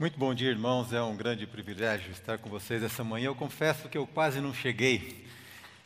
[0.00, 0.94] Muito bom dia, irmãos.
[0.94, 3.26] É um grande privilégio estar com vocês essa manhã.
[3.26, 5.26] Eu confesso que eu quase não cheguei,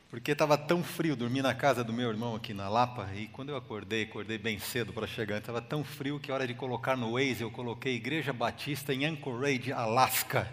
[0.08, 1.17] porque estava tão frio.
[1.17, 4.57] Dormi na casa do meu irmão aqui na Lapa e quando eu acordei, acordei bem
[4.61, 5.39] cedo para chegar.
[5.39, 9.04] Estava tão frio que a hora de colocar no Waze eu coloquei Igreja Batista em
[9.04, 10.48] Anchorage, Alaska.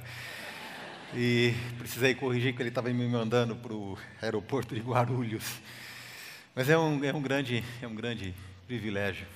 [1.13, 5.59] E precisei corrigir que ele estava me mandando para o aeroporto de Guarulhos.
[6.55, 8.33] Mas é um, é um grande, é um grande
[8.65, 9.27] privilégio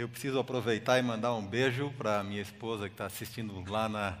[0.00, 4.16] eu preciso aproveitar e mandar um beijo para minha esposa que está assistindo lá na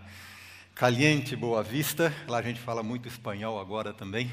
[0.74, 2.12] Caliente Boa Vista.
[2.28, 4.30] Lá a gente fala muito espanhol agora também.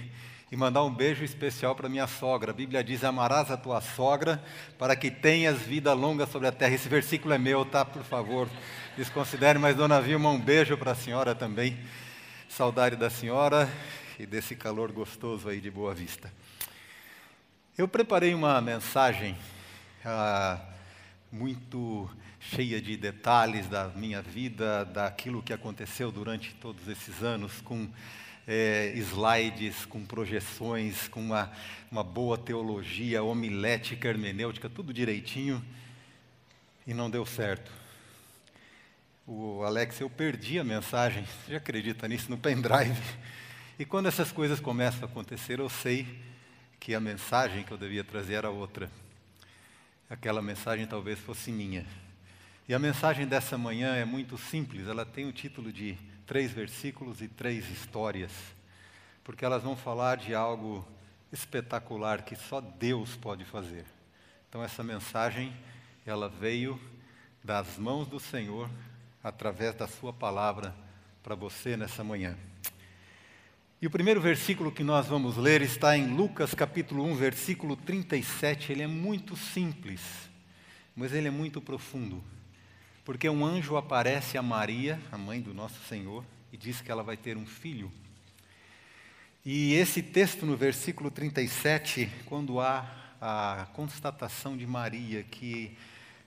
[0.51, 2.51] E mandar um beijo especial para minha sogra.
[2.51, 4.43] A Bíblia diz: Amarás a tua sogra
[4.77, 6.75] para que tenhas vida longa sobre a terra.
[6.75, 7.85] Esse versículo é meu, tá?
[7.85, 8.49] Por favor,
[8.97, 9.57] desconsidere.
[9.57, 11.77] Mas, dona Vilma, um beijo para a senhora também.
[12.49, 13.69] Saudade da senhora
[14.19, 16.29] e desse calor gostoso aí de Boa Vista.
[17.77, 19.37] Eu preparei uma mensagem.
[20.03, 20.59] Ah,
[21.31, 22.09] muito
[22.39, 27.89] cheia de detalhes da minha vida, daquilo que aconteceu durante todos esses anos, com
[28.47, 31.51] é, slides, com projeções, com uma,
[31.91, 35.63] uma boa teologia, homilética, hermenêutica, tudo direitinho,
[36.85, 37.71] e não deu certo.
[39.25, 43.01] O Alex, eu perdi a mensagem, você acredita nisso, no pendrive.
[43.77, 46.07] E quando essas coisas começam a acontecer, eu sei
[46.79, 48.89] que a mensagem que eu devia trazer era outra
[50.09, 51.85] aquela mensagem talvez fosse minha.
[52.67, 57.21] E a mensagem dessa manhã é muito simples, ela tem o título de três versículos
[57.21, 58.31] e três histórias,
[59.23, 60.85] porque elas vão falar de algo
[61.31, 63.85] espetacular que só Deus pode fazer.
[64.49, 65.55] Então essa mensagem,
[66.05, 66.79] ela veio
[67.43, 68.69] das mãos do Senhor
[69.23, 70.75] através da sua palavra
[71.23, 72.37] para você nessa manhã.
[73.79, 78.71] E o primeiro versículo que nós vamos ler está em Lucas capítulo 1, versículo 37.
[78.71, 80.01] Ele é muito simples,
[80.95, 82.23] mas ele é muito profundo.
[83.05, 87.03] Porque um anjo aparece a Maria, a mãe do nosso Senhor, e diz que ela
[87.03, 87.91] vai ter um filho.
[89.45, 92.83] E esse texto no versículo 37, quando há
[93.21, 95.77] a constatação de Maria que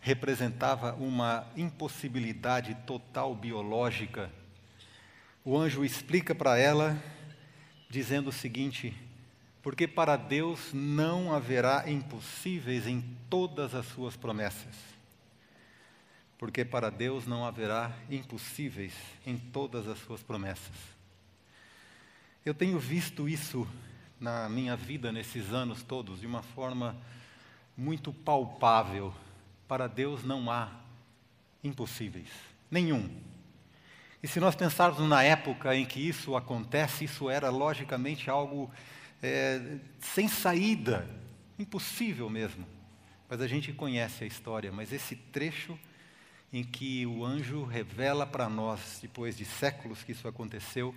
[0.00, 4.30] representava uma impossibilidade total biológica,
[5.44, 6.96] o anjo explica para ela
[7.90, 8.96] dizendo o seguinte:
[9.62, 14.74] porque para Deus não haverá impossíveis em todas as suas promessas.
[16.38, 18.94] Porque para Deus não haverá impossíveis
[19.26, 20.74] em todas as suas promessas.
[22.46, 23.68] Eu tenho visto isso
[24.18, 26.96] na minha vida nesses anos todos de uma forma
[27.76, 29.12] muito palpável.
[29.68, 30.70] Para Deus não há
[31.62, 32.30] impossíveis,
[32.70, 33.29] nenhum.
[34.22, 38.70] E se nós pensarmos na época em que isso acontece, isso era logicamente algo
[39.22, 41.08] é, sem saída,
[41.58, 42.66] impossível mesmo.
[43.28, 45.78] Mas a gente conhece a história, mas esse trecho
[46.52, 50.94] em que o anjo revela para nós, depois de séculos que isso aconteceu,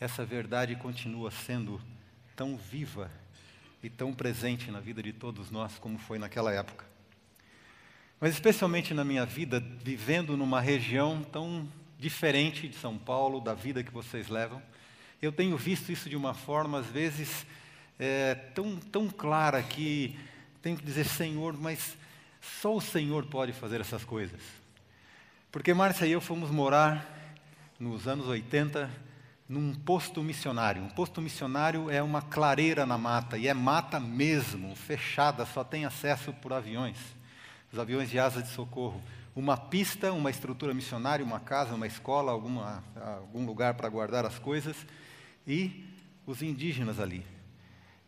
[0.00, 1.80] essa verdade continua sendo
[2.34, 3.10] tão viva
[3.82, 6.86] e tão presente na vida de todos nós como foi naquela época.
[8.20, 11.68] Mas especialmente na minha vida, vivendo numa região tão
[11.98, 14.62] diferente de São Paulo, da vida que vocês levam.
[15.20, 17.44] Eu tenho visto isso de uma forma, às vezes,
[17.98, 20.16] é, tão, tão clara que
[20.62, 21.96] tenho que dizer, Senhor, mas
[22.40, 24.40] só o Senhor pode fazer essas coisas.
[25.50, 27.34] Porque Márcia e eu fomos morar
[27.80, 28.88] nos anos 80
[29.48, 30.82] num posto missionário.
[30.82, 35.84] Um posto missionário é uma clareira na mata, e é mata mesmo, fechada, só tem
[35.84, 36.98] acesso por aviões,
[37.72, 39.02] os aviões de asa de socorro
[39.38, 44.36] uma pista, uma estrutura missionária, uma casa, uma escola, alguma, algum lugar para guardar as
[44.36, 44.76] coisas,
[45.46, 45.86] e
[46.26, 47.24] os indígenas ali.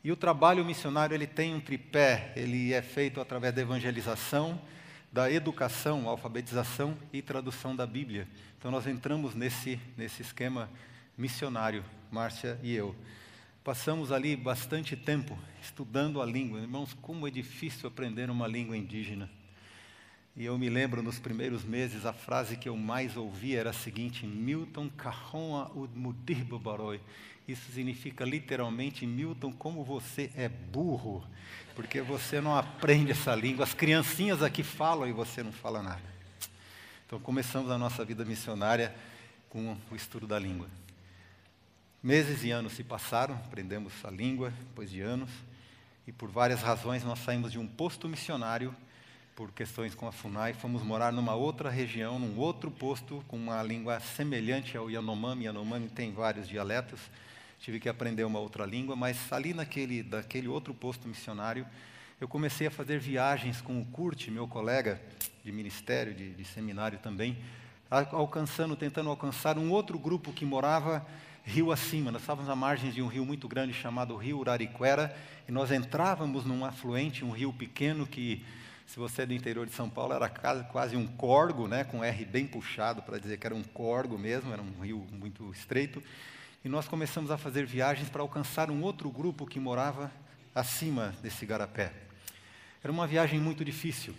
[0.03, 4.61] E o trabalho missionário ele tem um tripé, ele é feito através da evangelização,
[5.13, 8.27] da educação, alfabetização e tradução da Bíblia.
[8.59, 10.69] Então nós entramos nesse, nesse esquema
[11.17, 12.93] missionário, Márcia e eu.
[13.63, 16.59] Passamos ali bastante tempo estudando a língua.
[16.59, 19.31] Irmãos, como é difícil aprender uma língua indígena.
[20.37, 23.75] E eu me lembro nos primeiros meses, a frase que eu mais ouvi era a
[23.75, 27.01] seguinte: Milton Kahonha Udmudir Baroi.
[27.49, 31.27] Isso significa literalmente, Milton, como você é burro,
[31.75, 33.65] porque você não aprende essa língua.
[33.65, 36.03] As criancinhas aqui falam e você não fala nada.
[37.05, 38.95] Então começamos a nossa vida missionária
[39.49, 40.69] com o estudo da língua.
[42.01, 45.29] Meses e anos se passaram, aprendemos a língua depois de anos,
[46.07, 48.75] e por várias razões nós saímos de um posto missionário
[49.41, 53.63] por questões com a FUNAI, fomos morar numa outra região, num outro posto, com uma
[53.63, 55.47] língua semelhante ao Yanomami.
[55.47, 57.01] Yanomami tem vários dialetos.
[57.59, 61.67] Tive que aprender uma outra língua, mas ali naquele, daquele outro posto missionário,
[62.21, 65.01] eu comecei a fazer viagens com o Kurt, meu colega
[65.43, 67.39] de ministério, de, de seminário também,
[67.91, 71.07] alcançando, tentando alcançar um outro grupo que morava
[71.45, 72.13] rio acima.
[72.13, 75.17] Nós estávamos à margem de um rio muito grande chamado Rio Urariquera,
[75.49, 78.45] e nós entrávamos num afluente, um rio pequeno que,
[78.91, 82.25] se você é do interior de São Paulo, era quase um corgo, né, com R
[82.25, 86.03] bem puxado para dizer que era um corgo mesmo, era um rio muito estreito.
[86.65, 90.11] E nós começamos a fazer viagens para alcançar um outro grupo que morava
[90.53, 91.93] acima desse garapé.
[92.83, 94.13] Era uma viagem muito difícil.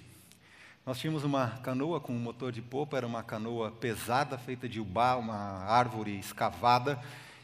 [0.85, 4.79] Nós tínhamos uma canoa com um motor de popa, era uma canoa pesada, feita de
[4.79, 6.97] ubá, uma árvore escavada.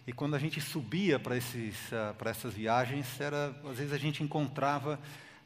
[0.08, 1.36] E quando a gente subia para,
[2.18, 4.98] para essas viagens, era, às vezes a gente encontrava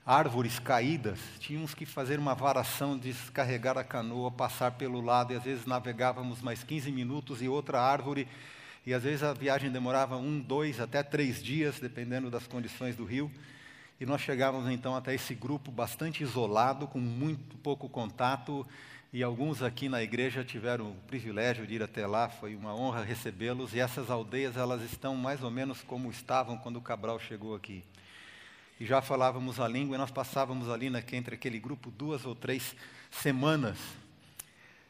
[0.06, 1.20] árvores caídas.
[1.40, 6.42] Tínhamos que fazer uma varação, descarregar a canoa, passar pelo lado, e às vezes navegávamos
[6.42, 8.28] mais 15 minutos e outra árvore.
[8.86, 13.06] E às vezes a viagem demorava um, dois, até três dias, dependendo das condições do
[13.06, 13.32] rio.
[14.00, 18.66] E nós chegávamos então até esse grupo bastante isolado, com muito pouco contato,
[19.14, 23.04] e alguns aqui na igreja tiveram o privilégio de ir até lá, foi uma honra
[23.04, 27.54] recebê-los, e essas aldeias elas estão mais ou menos como estavam quando o Cabral chegou
[27.54, 27.84] aqui.
[28.82, 32.34] E já falávamos a língua e nós passávamos ali né, entre aquele grupo duas ou
[32.34, 32.76] três
[33.12, 33.78] semanas.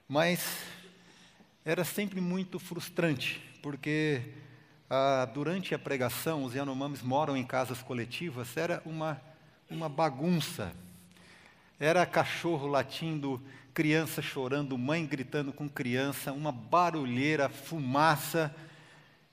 [0.08, 0.60] Mas
[1.66, 4.22] era sempre muito frustrante, porque
[4.90, 9.22] ah, durante a pregação, os Yanomamis moram em casas coletivas, era uma,
[9.70, 10.74] uma bagunça.
[11.78, 13.42] Era cachorro latindo,
[13.74, 18.56] criança chorando, mãe gritando com criança, uma barulheira, fumaça,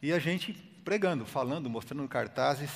[0.02, 0.52] e a gente
[0.84, 2.72] pregando, falando, mostrando cartazes,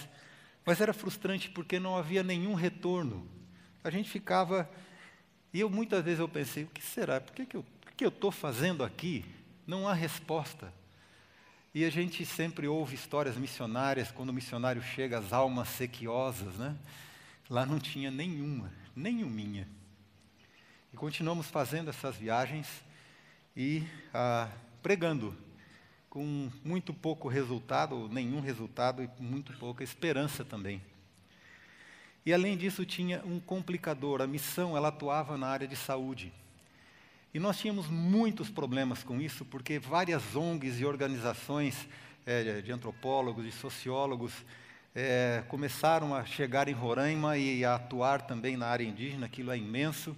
[0.64, 3.26] mas era frustrante porque não havia nenhum retorno.
[3.82, 4.70] A gente ficava,
[5.52, 7.20] e eu muitas vezes eu pensei, o que será?
[7.20, 7.56] Por que, que
[8.04, 9.24] eu estou fazendo aqui?
[9.66, 10.72] Não há resposta.
[11.74, 16.76] E a gente sempre ouve histórias missionárias, quando o missionário chega, as almas sequiosas, né?
[17.48, 19.66] Lá não tinha nenhuma, nenhuminha.
[20.92, 22.68] E continuamos fazendo essas viagens
[23.56, 23.82] e
[24.12, 24.50] ah,
[24.82, 25.34] pregando,
[26.12, 30.82] com muito pouco resultado, ou nenhum resultado, e muito pouca esperança também.
[32.26, 34.20] E além disso, tinha um complicador.
[34.20, 36.30] A missão ela atuava na área de saúde.
[37.32, 41.88] E nós tínhamos muitos problemas com isso, porque várias ONGs e organizações
[42.26, 44.34] é, de antropólogos, de sociólogos,
[44.94, 49.56] é, começaram a chegar em Roraima e a atuar também na área indígena, aquilo é
[49.56, 50.14] imenso.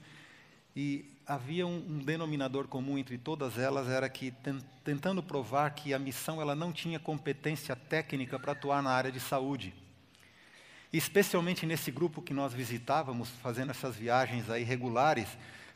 [0.74, 4.32] E havia um, um denominador comum entre todas elas, era que
[4.82, 9.20] tentando provar que a missão ela não tinha competência técnica para atuar na área de
[9.20, 9.74] saúde.
[10.92, 15.28] especialmente nesse grupo que nós visitávamos, fazendo essas viagens aí regulares,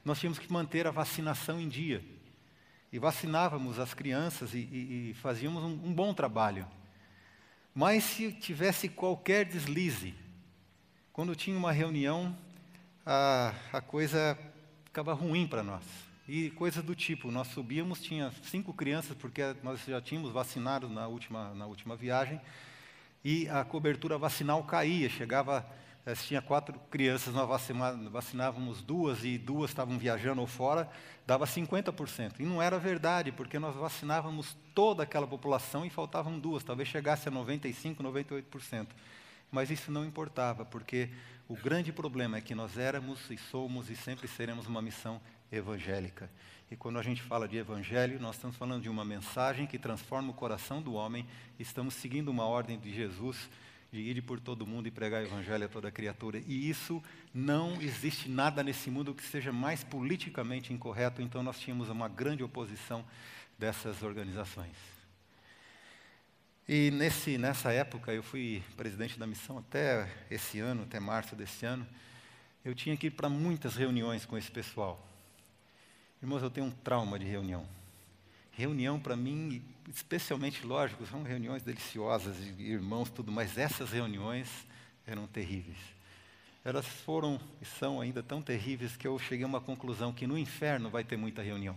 [0.04, 2.04] nós tínhamos que manter a vacinação em dia.
[2.92, 6.66] E vacinávamos as crianças e, e, e fazíamos um, um bom trabalho.
[7.74, 10.14] Mas se tivesse qualquer deslize,
[11.12, 12.36] quando tinha uma reunião,
[13.04, 14.38] a, a coisa
[14.88, 15.85] ficava ruim para nós.
[16.26, 21.06] E coisas do tipo, nós subíamos, tinha cinco crianças, porque nós já tínhamos vacinado na
[21.06, 22.40] última, na última viagem,
[23.25, 25.67] e a cobertura vacinal caía, chegava
[26.05, 27.49] eh, tinha quatro crianças, nós
[28.11, 30.88] vacinávamos duas e duas estavam viajando ou fora,
[31.26, 32.41] dava 50%.
[32.41, 37.29] E não era verdade, porque nós vacinávamos toda aquela população e faltavam duas, talvez chegasse
[37.29, 38.87] a 95%, 98%.
[39.50, 41.08] Mas isso não importava, porque
[41.48, 46.30] o grande problema é que nós éramos e somos e sempre seremos uma missão evangélica.
[46.70, 50.31] E quando a gente fala de evangelho, nós estamos falando de uma mensagem que transforma
[50.31, 51.26] o coração do homem,
[51.58, 53.48] estamos seguindo uma ordem de Jesus
[53.90, 56.43] de ir por todo mundo e pregar o evangelho a toda criatura.
[56.46, 57.02] E isso
[57.32, 62.43] não existe nada nesse mundo que seja mais politicamente incorreto, então nós tínhamos uma grande
[62.44, 63.05] oposição
[63.58, 64.97] dessas organizações.
[66.69, 71.65] E nesse, nessa época, eu fui presidente da missão até esse ano, até março desse
[71.65, 71.87] ano,
[72.63, 75.03] eu tinha que ir para muitas reuniões com esse pessoal.
[76.20, 77.67] Irmãos, eu tenho um trauma de reunião.
[78.53, 84.51] Reunião, para mim, especialmente, lógico, são reuniões deliciosas, de irmãos, tudo, mas essas reuniões
[85.06, 85.79] eram terríveis.
[86.63, 90.37] Elas foram e são ainda tão terríveis que eu cheguei a uma conclusão que no
[90.37, 91.77] inferno vai ter muita reunião.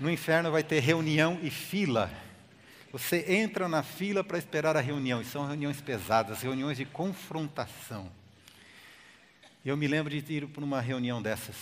[0.00, 2.10] No inferno vai ter reunião e fila.
[2.94, 8.08] Você entra na fila para esperar a reunião, e são reuniões pesadas, reuniões de confrontação.
[9.64, 11.56] Eu me lembro de ir para uma reunião dessas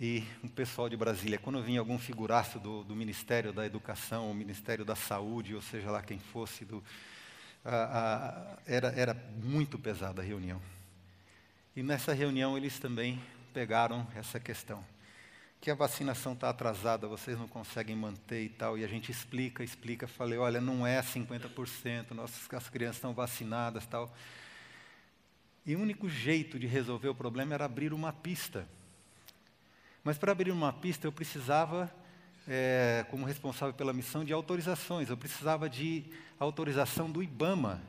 [0.00, 4.34] e o pessoal de Brasília, quando vinha algum figuraço do, do Ministério da Educação, ou
[4.34, 6.82] Ministério da Saúde, ou seja lá quem fosse, do,
[8.66, 10.60] era, era muito pesada a reunião.
[11.76, 13.22] E nessa reunião eles também
[13.54, 14.84] pegaram essa questão.
[15.60, 18.78] Que a vacinação está atrasada, vocês não conseguem manter e tal.
[18.78, 20.08] E a gente explica, explica.
[20.08, 24.14] Falei, olha, não é 50%, nossas, as crianças estão vacinadas tal.
[25.66, 28.66] E o único jeito de resolver o problema era abrir uma pista
[30.02, 31.92] Mas para abrir uma pista eu precisava,
[32.48, 35.10] é, como responsável pela missão, de autorizações.
[35.10, 36.04] Eu precisava de
[36.38, 37.82] autorização do IBAMA.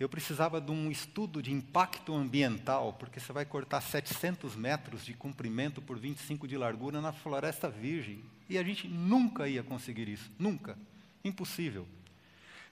[0.00, 5.12] Eu precisava de um estudo de impacto ambiental, porque você vai cortar 700 metros de
[5.12, 8.24] comprimento por 25 de largura na floresta virgem.
[8.48, 10.78] E a gente nunca ia conseguir isso, nunca.
[11.22, 11.86] Impossível.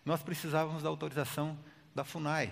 [0.06, 1.58] Nós precisávamos da autorização
[1.94, 2.50] da FUNAI,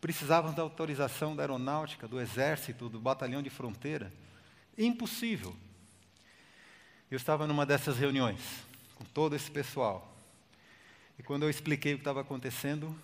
[0.00, 4.12] precisávamos da autorização da aeronáutica, do exército, do batalhão de fronteira.
[4.78, 5.56] Impossível.
[7.10, 8.40] Eu estava numa dessas reuniões,
[8.94, 10.16] com todo esse pessoal.
[11.18, 12.96] E quando eu expliquei o que estava acontecendo,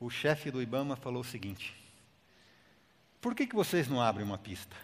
[0.00, 1.74] o chefe do IBAMA falou o seguinte:
[3.20, 4.76] Por que, que vocês não abrem uma pista?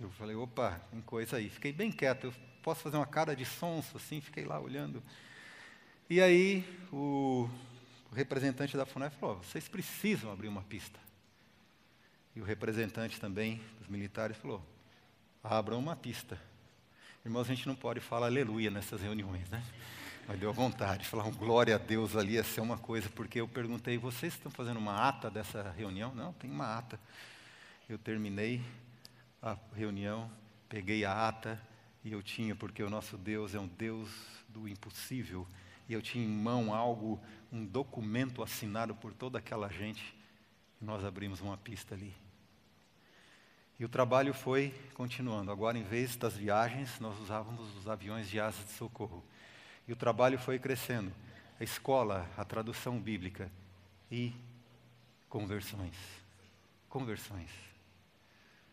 [0.00, 1.48] Eu falei: opa, tem coisa aí.
[1.48, 2.24] Fiquei bem quieto.
[2.24, 5.02] Eu posso fazer uma cara de sonso assim, fiquei lá olhando.
[6.10, 7.48] E aí o,
[8.12, 10.98] representante da FUNAI falou: vocês precisam abrir uma pista.
[12.34, 14.64] E o representante também dos militares falou:
[15.42, 16.38] abram uma pista.
[17.24, 19.62] Irmãos, a gente não pode falar aleluia nessas reuniões, né?
[20.26, 23.48] Mas deu vontade, falar um glória a Deus ali ia ser uma coisa, porque eu
[23.48, 26.14] perguntei: vocês estão fazendo uma ata dessa reunião?
[26.14, 26.98] Não, tem uma ata.
[27.88, 28.62] Eu terminei
[29.42, 30.30] a reunião,
[30.68, 31.60] peguei a ata,
[32.04, 34.08] e eu tinha, porque o nosso Deus é um Deus
[34.48, 35.46] do impossível,
[35.88, 37.20] e eu tinha em mão algo,
[37.52, 40.14] um documento assinado por toda aquela gente,
[40.80, 42.14] e nós abrimos uma pista ali.
[43.78, 45.50] E o trabalho foi continuando.
[45.50, 49.24] Agora, em vez das viagens, nós usávamos os aviões de asas de socorro.
[49.86, 51.12] E o trabalho foi crescendo.
[51.60, 53.50] A escola, a tradução bíblica
[54.10, 54.32] e
[55.28, 55.96] conversões.
[56.88, 57.50] Conversões.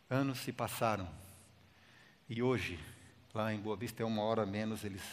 [0.10, 1.08] Anos se passaram.
[2.28, 2.80] E hoje,
[3.34, 5.04] Lá em Boa Vista é uma hora menos, eles,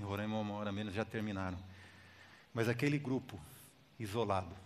[0.00, 1.58] em Roraima uma hora menos, já terminaram.
[2.54, 3.38] Mas aquele grupo
[3.98, 4.56] isolado,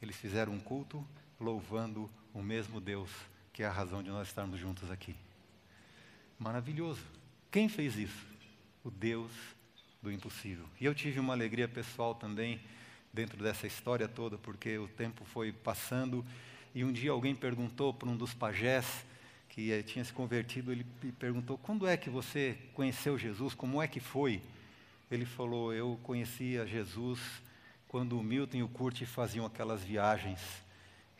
[0.00, 1.06] eles fizeram um culto
[1.38, 3.10] louvando o mesmo Deus,
[3.52, 5.14] que é a razão de nós estarmos juntos aqui.
[6.36, 7.04] Maravilhoso.
[7.48, 8.26] Quem fez isso?
[8.82, 9.30] O Deus
[10.02, 10.66] do impossível.
[10.80, 12.60] E eu tive uma alegria pessoal também
[13.12, 16.24] dentro dessa história toda, porque o tempo foi passando
[16.74, 19.04] e um dia alguém perguntou para um dos pajés
[19.50, 20.86] que eh, tinha se convertido, ele
[21.18, 23.52] perguntou: quando é que você conheceu Jesus?
[23.54, 24.40] Como é que foi?
[25.10, 27.20] Ele falou: eu conhecia Jesus
[27.86, 30.40] quando o Milton e o Kurt faziam aquelas viagens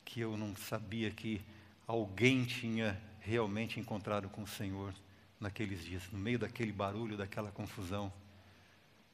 [0.06, 1.42] que eu não sabia que
[1.86, 4.94] alguém tinha realmente encontrado com o Senhor
[5.38, 8.10] naqueles dias, no meio daquele barulho, daquela confusão.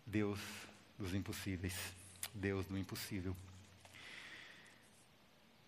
[0.08, 0.40] Deus
[0.98, 1.74] dos impossíveis,
[2.34, 3.36] Deus do impossível.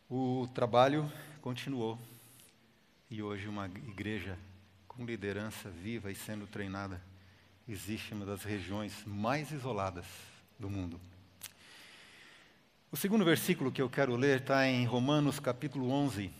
[0.08, 1.98] O trabalho continuou.
[3.10, 4.38] E hoje uma igreja
[4.88, 7.02] com liderança viva e sendo treinada
[7.68, 10.06] existe uma das regiões mais isoladas
[10.58, 10.98] do mundo.
[12.90, 16.30] O segundo versículo que eu quero ler está em Romanos capítulo 11,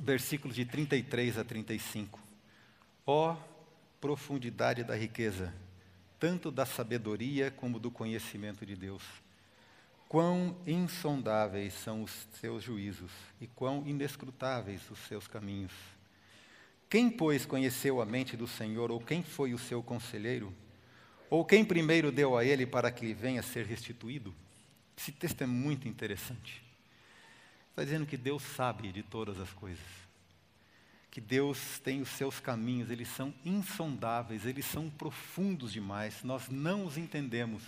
[0.00, 2.18] versículos de 33 a 35.
[3.06, 3.36] Ó oh,
[4.00, 5.54] profundidade da riqueza,
[6.18, 9.02] tanto da sabedoria como do conhecimento de Deus.
[10.08, 15.72] Quão insondáveis são os seus juízos e quão inescrutáveis os seus caminhos.
[16.88, 20.52] Quem, pois, conheceu a mente do Senhor, ou quem foi o seu conselheiro?
[21.28, 24.34] Ou quem primeiro deu a ele para que venha a ser restituído?
[24.96, 26.64] Esse texto é muito interessante.
[27.70, 30.07] Está dizendo que Deus sabe de todas as coisas.
[31.10, 36.84] Que Deus tem os seus caminhos, eles são insondáveis, eles são profundos demais, nós não
[36.84, 37.62] os entendemos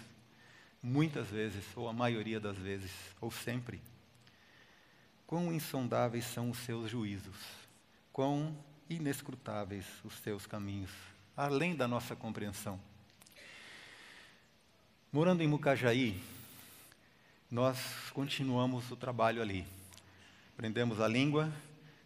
[0.83, 3.81] muitas vezes, ou a maioria das vezes, ou sempre.
[5.27, 7.37] Quão insondáveis são os seus juízos,
[8.13, 8.57] quão
[8.89, 10.91] inescrutáveis os seus caminhos,
[11.37, 12.81] além da nossa compreensão.
[15.13, 16.21] Morando em Mucajaí,
[17.51, 17.79] nós
[18.13, 19.67] continuamos o trabalho ali.
[20.55, 21.53] Aprendemos a língua,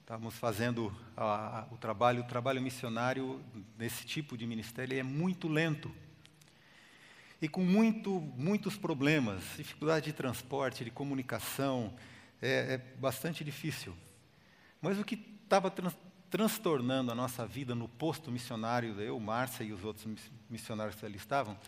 [0.05, 3.43] estávamos fazendo a, o trabalho, o trabalho missionário
[3.79, 5.91] nesse tipo de ministério é muito lento
[7.41, 11.91] e com muito, muitos problemas, dificuldade de transporte, de comunicação,
[12.43, 13.97] é, é bastante difícil.
[14.79, 15.97] Mas o que estava trans,
[16.29, 20.07] transtornando a nossa vida no posto missionário, eu, Márcia e os outros
[20.51, 21.59] missionários que ali estavam,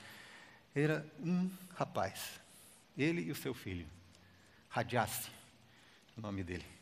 [0.74, 2.38] era um rapaz,
[2.98, 3.86] ele e o seu filho,
[4.68, 5.30] Radiasse,
[6.18, 6.75] o nome dele.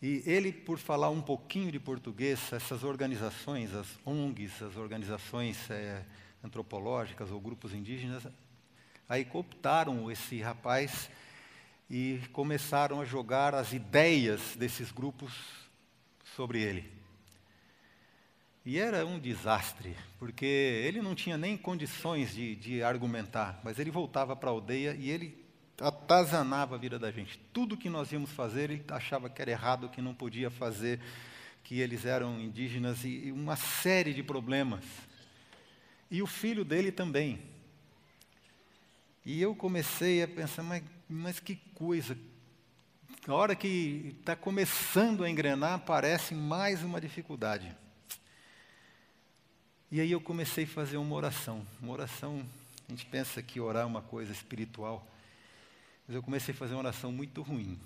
[0.00, 6.04] E ele, por falar um pouquinho de português, essas organizações, as ONGs, as organizações é,
[6.42, 8.22] antropológicas ou grupos indígenas,
[9.08, 11.10] aí cooptaram esse rapaz
[11.90, 15.32] e começaram a jogar as ideias desses grupos
[16.36, 16.92] sobre ele.
[18.64, 23.90] E era um desastre, porque ele não tinha nem condições de, de argumentar, mas ele
[23.90, 25.47] voltava para a aldeia e ele
[25.80, 27.38] atazanava a vida da gente.
[27.52, 31.00] Tudo que nós íamos fazer, ele achava que era errado, que não podia fazer,
[31.62, 34.84] que eles eram indígenas e uma série de problemas.
[36.10, 37.38] E o filho dele também.
[39.24, 42.16] E eu comecei a pensar, mas, mas que coisa.
[43.26, 47.76] Na hora que está começando a engrenar, aparece mais uma dificuldade.
[49.92, 51.66] E aí eu comecei a fazer uma oração.
[51.80, 52.42] Uma oração,
[52.88, 55.06] a gente pensa que orar é uma coisa espiritual,
[56.08, 57.78] mas eu comecei a fazer uma oração muito ruim.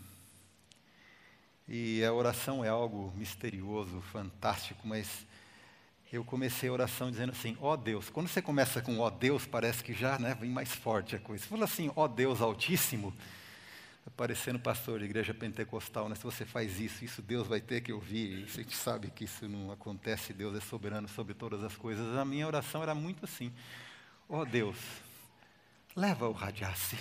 [1.67, 5.27] E a oração é algo misterioso, fantástico, mas
[6.13, 8.09] eu comecei a oração dizendo assim: ó oh Deus.
[8.11, 11.19] Quando você começa com ó oh Deus, parece que já né, vem mais forte a
[11.19, 11.43] coisa.
[11.43, 13.13] Você fala assim: ó oh Deus Altíssimo,
[14.17, 16.15] parecendo pastor de igreja pentecostal, né?
[16.15, 18.41] se você faz isso, isso Deus vai ter que ouvir.
[18.41, 22.17] E a gente sabe que isso não acontece, Deus é soberano sobre todas as coisas.
[22.17, 23.53] A minha oração era muito assim:
[24.29, 24.77] ó Deus,
[25.97, 26.97] leva o radiasse.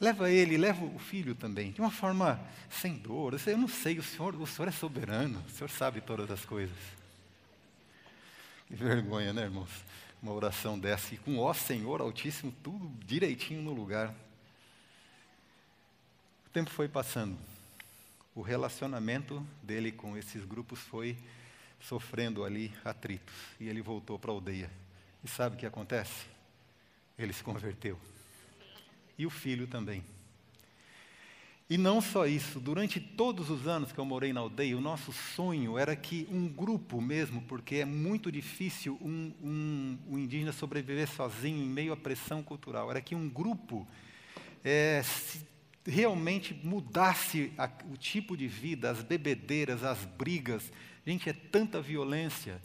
[0.00, 3.40] Leva ele, leva o filho também, de uma forma sem dor.
[3.46, 6.76] Eu não sei, o senhor, o senhor é soberano, o Senhor sabe todas as coisas.
[8.66, 9.70] Que vergonha, né, irmãos?
[10.22, 14.14] Uma oração dessa, e com ó Senhor Altíssimo, tudo direitinho no lugar
[16.56, 17.36] tempo foi passando.
[18.34, 21.14] O relacionamento dele com esses grupos foi
[21.78, 23.34] sofrendo ali atritos.
[23.60, 24.70] E ele voltou para a aldeia.
[25.22, 26.24] E sabe o que acontece?
[27.18, 28.00] Ele se converteu.
[29.18, 30.02] E o filho também.
[31.68, 35.12] E não só isso, durante todos os anos que eu morei na aldeia, o nosso
[35.12, 41.08] sonho era que um grupo mesmo, porque é muito difícil um, um, um indígena sobreviver
[41.08, 43.84] sozinho em meio à pressão cultural, era que um grupo
[44.64, 45.02] é,
[45.84, 50.72] realmente mudasse a, o tipo de vida, as bebedeiras, as brigas.
[51.04, 52.60] Gente, é tanta violência,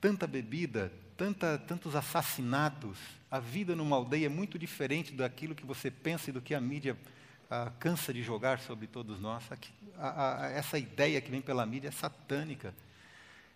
[0.00, 2.98] tanta bebida, tanta, tantos assassinatos.
[3.30, 6.60] A vida numa aldeia é muito diferente daquilo que você pensa e do que a
[6.60, 6.96] mídia
[7.50, 9.44] ah, cansa de jogar sobre todos nós.
[9.98, 12.74] A, a, essa ideia que vem pela mídia é satânica.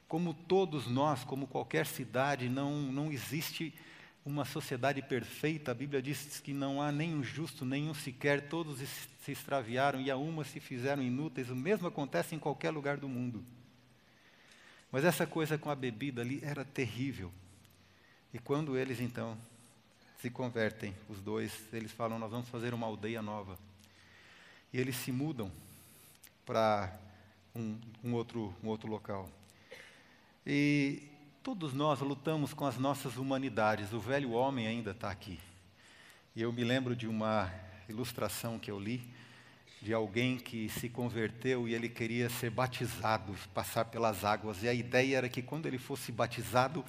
[0.07, 3.75] Como todos nós, como qualquer cidade, não, não existe
[4.25, 9.32] uma sociedade perfeita, a Bíblia diz que não há nenhum justo, nenhum sequer, todos se
[9.32, 11.49] extraviaram e a uma se fizeram inúteis.
[11.49, 13.43] O mesmo acontece em qualquer lugar do mundo.
[14.93, 17.32] Mas essa coisa com a bebida ali era terrível.
[18.35, 19.37] E quando eles então
[20.23, 23.58] se convertem, os dois, eles falam: Nós vamos fazer uma aldeia nova.
[24.73, 25.52] E eles se mudam
[26.47, 26.99] para
[27.54, 29.28] um, um, outro, um outro local.
[30.47, 33.93] E Todos nós lutamos com as nossas humanidades.
[33.93, 35.41] O velho homem ainda está aqui.
[36.37, 37.52] E eu me lembro de uma
[37.89, 39.02] ilustração que eu li
[39.80, 44.63] de alguém que se converteu e ele queria ser batizado, passar pelas águas.
[44.63, 46.85] E a ideia era que quando ele fosse batizado,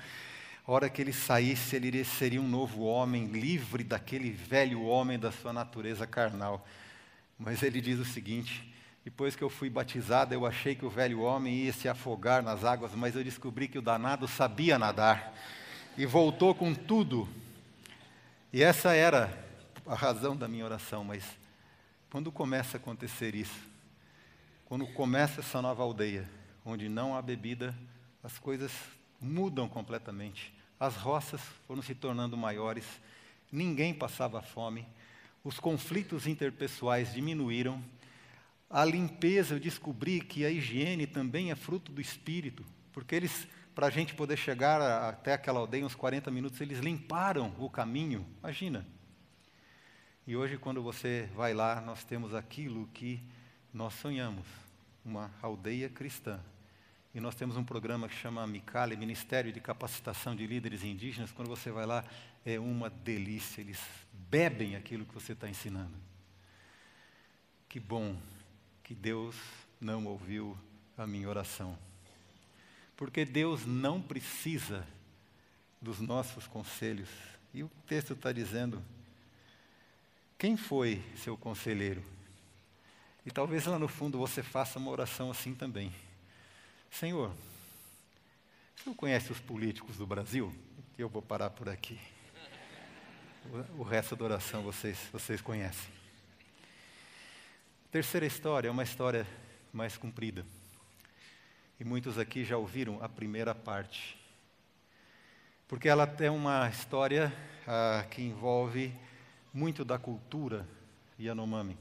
[0.65, 5.32] a hora que ele saísse, ele seria um novo homem, livre daquele velho homem da
[5.32, 6.65] sua natureza carnal.
[7.38, 8.73] Mas ele diz o seguinte:
[9.04, 12.63] depois que eu fui batizado, eu achei que o velho homem ia se afogar nas
[12.63, 15.38] águas, mas eu descobri que o danado sabia nadar
[15.97, 17.28] e voltou com tudo.
[18.54, 19.38] E essa era
[19.86, 21.26] a razão da minha oração, mas
[22.10, 23.60] quando começa a acontecer isso,
[24.63, 26.30] quando começa essa nova aldeia,
[26.63, 27.76] onde não há bebida,
[28.23, 28.71] as coisas
[29.23, 30.53] mudam completamente.
[30.79, 32.86] As roças foram se tornando maiores,
[33.51, 34.86] ninguém passava fome,
[35.43, 37.83] os conflitos interpessoais diminuíram
[38.73, 43.86] a limpeza, eu descobri que a higiene também é fruto do Espírito, porque eles, para
[43.86, 48.83] a gente poder chegar até aquela aldeia, uns 40 minutos, eles limparam o caminho, imagina.
[50.25, 53.21] E hoje, quando você vai lá, nós temos aquilo que
[53.71, 54.47] nós sonhamos,
[55.05, 56.39] uma aldeia cristã.
[57.13, 61.32] E nós temos um programa que chama Micale, Ministério de Capacitação de Líderes Indígenas.
[61.32, 62.04] Quando você vai lá,
[62.43, 63.80] é uma delícia, eles
[64.12, 65.93] bebem aquilo que você está ensinando.
[67.69, 68.17] Que bom
[68.84, 69.36] que Deus
[69.80, 70.58] não ouviu
[70.97, 71.78] a minha oração.
[72.97, 74.88] Porque Deus não precisa
[75.80, 77.10] dos nossos conselhos.
[77.54, 78.84] E o texto está dizendo:
[80.38, 82.04] quem foi seu conselheiro?
[83.23, 85.93] E talvez lá no fundo você faça uma oração assim também.
[86.93, 87.32] Senhor,
[88.75, 90.53] você conhece os políticos do Brasil?
[90.95, 91.99] Eu vou parar por aqui.
[93.75, 95.91] O resto da oração vocês, vocês conhecem.
[97.91, 99.25] Terceira história é uma história
[99.73, 100.45] mais comprida.
[101.79, 104.15] E muitos aqui já ouviram a primeira parte.
[105.67, 107.34] Porque ela é uma história
[107.67, 108.93] ah, que envolve
[109.51, 110.67] muito da cultura
[111.19, 111.75] Yanomami.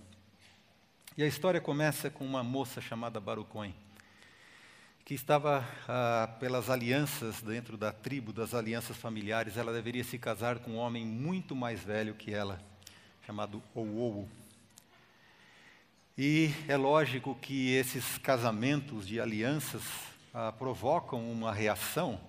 [1.19, 3.75] E a história começa com uma moça chamada Barucoin,
[5.05, 10.61] que estava ah, pelas alianças dentro da tribo, das alianças familiares, ela deveria se casar
[10.61, 12.63] com um homem muito mais velho que ela,
[13.27, 14.29] chamado Ouou.
[16.17, 19.83] E é lógico que esses casamentos de alianças
[20.33, 22.21] ah, provocam uma reação.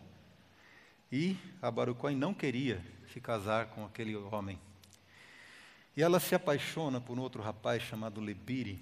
[1.12, 2.84] E a Barucói não queria
[3.14, 4.60] se casar com aquele homem.
[5.96, 8.82] E ela se apaixona por um outro rapaz chamado Lebiri.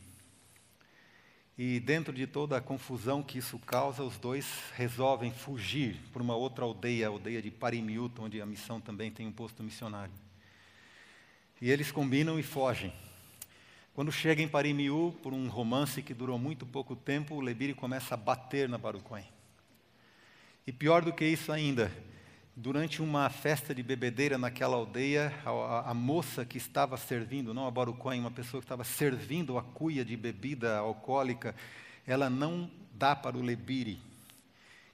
[1.64, 6.36] E dentro de toda a confusão que isso causa, os dois resolvem fugir para uma
[6.36, 10.12] outra aldeia, a aldeia de Parimiuta, onde a missão também tem um posto missionário.
[11.62, 12.92] E eles combinam e fogem.
[13.94, 18.16] Quando chega em Parimiu, por um romance que durou muito pouco tempo, o Lebiri começa
[18.16, 19.26] a bater na Barucoin.
[20.66, 21.92] E pior do que isso ainda,
[22.62, 27.72] durante uma festa de bebedeira naquela aldeia, a, a, moça que estava servindo, não a
[27.72, 31.56] Barucoin, uma pessoa que estava servindo a cuia de bebida alcoólica,
[32.06, 34.00] ela não dá para o Lebiri.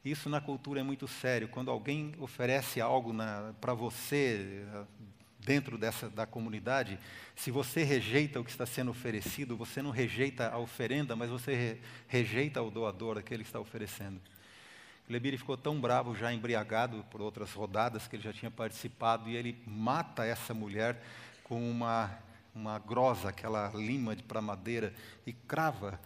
[0.03, 1.49] Isso na cultura é muito sério.
[1.49, 3.13] Quando alguém oferece algo
[3.59, 4.65] para você,
[5.37, 6.97] dentro dessa da comunidade,
[7.35, 11.53] se você rejeita o que está sendo oferecido, você não rejeita a oferenda, mas você
[11.53, 11.77] re,
[12.07, 14.21] rejeita o doador, aquele que está oferecendo.
[15.09, 19.35] Lebiri ficou tão bravo, já embriagado por outras rodadas que ele já tinha participado, e
[19.35, 21.01] ele mata essa mulher
[21.43, 22.11] com uma,
[22.53, 24.93] uma grosa, aquela lima para madeira,
[25.25, 25.99] e crava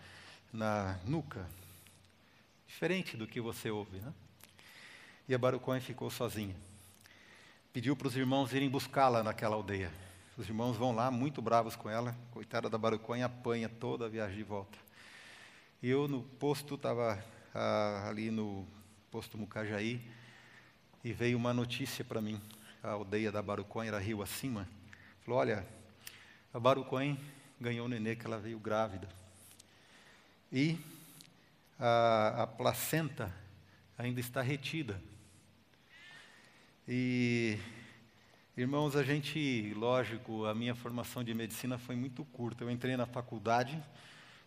[0.54, 1.48] na nuca.
[2.68, 4.14] Diferente do que você ouve, né?
[5.28, 6.56] E a Barucói ficou sozinha
[7.74, 9.90] pediu para os irmãos irem buscá-la naquela aldeia.
[10.38, 14.36] Os irmãos vão lá, muito bravos com ela, coitada da Baruconha, apanha toda a viagem
[14.36, 14.78] de volta.
[15.82, 17.24] E eu no posto, estava
[17.56, 18.68] ah, ali no
[19.12, 20.00] posto Mucajaí,
[21.04, 22.40] e veio uma notícia para mim.
[22.82, 24.66] A aldeia da Baruconha era rio acima.
[25.26, 25.68] Falou: Olha,
[26.54, 27.18] a Baruconha
[27.60, 29.10] ganhou o nenê que ela veio grávida.
[30.50, 30.80] E
[31.78, 33.36] a, a placenta
[33.98, 35.02] ainda está retida.
[36.88, 37.58] E,
[38.56, 42.64] irmãos, a gente, lógico, a minha formação de medicina foi muito curta.
[42.64, 43.78] Eu entrei na faculdade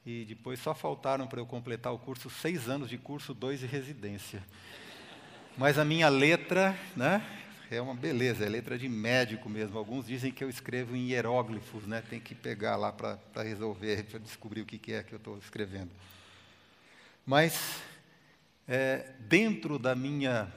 [0.07, 3.67] e depois só faltaram para eu completar o curso seis anos de curso, dois de
[3.67, 4.43] residência.
[5.57, 7.23] Mas a minha letra, né,
[7.71, 9.79] é uma beleza, é letra de médico mesmo.
[9.79, 12.03] Alguns dizem que eu escrevo em hieróglifos, né?
[12.09, 15.39] Tem que pegar lá para resolver, para descobrir o que, que é que eu estou
[15.39, 15.91] escrevendo.
[17.25, 17.81] Mas
[18.69, 20.53] é, dentro da minha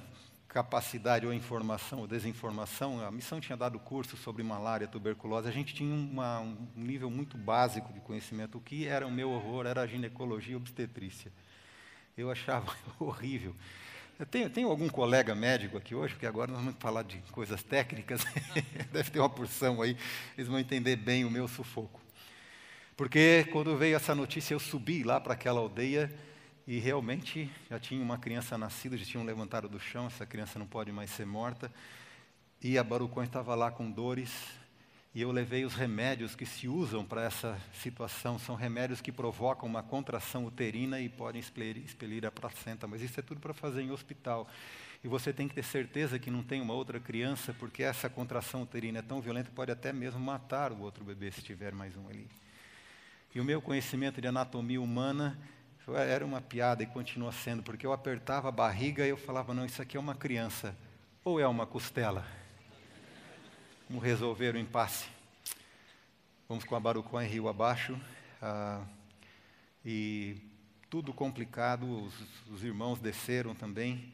[0.57, 5.71] capacidade ou informação ou desinformação, a missão tinha dado curso sobre malária, tuberculose, a gente
[5.71, 8.57] tinha uma, um nível muito básico de conhecimento.
[8.57, 11.31] O que era o meu horror era a ginecologia e obstetrícia.
[12.17, 13.55] Eu achava horrível.
[14.31, 18.25] Tenho, tenho, algum colega médico aqui hoje, porque agora nós vamos falar de coisas técnicas,
[18.91, 19.95] deve ter uma porção aí,
[20.35, 22.01] eles vão entender bem o meu sufoco.
[22.95, 26.11] Porque quando veio essa notícia, eu subi lá para aquela aldeia
[26.67, 30.67] e realmente já tinha uma criança nascida, já tinham levantado do chão, essa criança não
[30.67, 31.71] pode mais ser morta.
[32.61, 34.29] E a Barucon estava lá com dores,
[35.15, 38.37] e eu levei os remédios que se usam para essa situação.
[38.37, 43.17] São remédios que provocam uma contração uterina e podem expelir, expelir a placenta, mas isso
[43.17, 44.45] é tudo para fazer em hospital.
[45.01, 48.63] E você tem que ter certeza que não tem uma outra criança, porque essa contração
[48.63, 51.95] uterina é tão violenta que pode até mesmo matar o outro bebê se tiver mais
[51.95, 52.27] um ali.
[53.33, 55.39] E o meu conhecimento de anatomia humana
[55.95, 59.65] era uma piada e continua sendo, porque eu apertava a barriga e eu falava, não,
[59.65, 60.75] isso aqui é uma criança,
[61.23, 62.25] ou é uma costela?
[63.89, 65.07] Vamos resolver o impasse.
[66.49, 67.97] Vamos com a Barucó em rio abaixo,
[68.41, 68.83] ah,
[69.85, 70.37] e
[70.89, 72.13] tudo complicado, os,
[72.49, 74.13] os irmãos desceram também,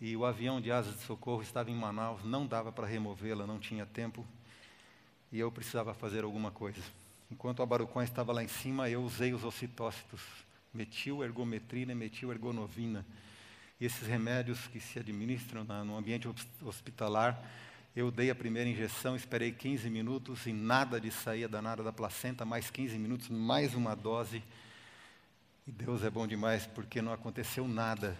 [0.00, 3.58] e o avião de asas de socorro estava em Manaus, não dava para removê-la, não
[3.58, 4.24] tinha tempo,
[5.32, 6.80] e eu precisava fazer alguma coisa.
[7.30, 10.20] Enquanto a Barucó estava lá em cima, eu usei os ocitócitos
[10.72, 13.04] metil-ergometrina e metil-ergonovina.
[13.80, 16.28] E esses remédios que se administram na, no ambiente
[16.62, 17.42] hospitalar,
[17.96, 22.44] eu dei a primeira injeção, esperei 15 minutos e nada de sair danada da placenta,
[22.44, 24.42] mais 15 minutos, mais uma dose.
[25.66, 28.16] E Deus é bom demais porque não aconteceu nada,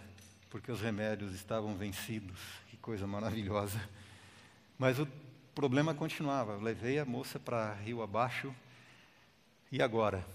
[0.49, 2.39] porque os remédios estavam vencidos.
[2.69, 3.79] Que coisa maravilhosa.
[4.77, 5.07] Mas o
[5.53, 6.53] problema continuava.
[6.53, 8.53] Eu levei a moça para rio abaixo.
[9.71, 10.25] E agora?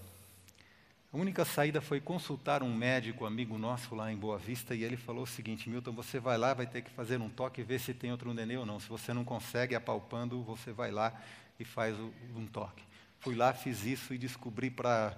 [1.11, 4.97] A única saída foi consultar um médico amigo nosso lá em Boa Vista e ele
[4.97, 7.79] falou o seguinte: Milton, você vai lá, vai ter que fazer um toque e ver
[7.79, 8.77] se tem outro nenê ou não.
[8.77, 11.13] Se você não consegue apalpando, você vai lá
[11.57, 11.97] e faz
[12.35, 12.83] um toque.
[13.21, 15.15] Fui lá, fiz isso e descobri para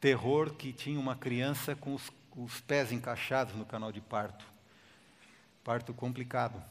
[0.00, 4.46] terror que tinha uma criança com os, os pés encaixados no canal de parto.
[5.64, 6.62] Parto complicado.